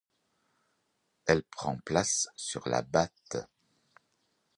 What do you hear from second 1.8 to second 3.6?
place sur La Batte.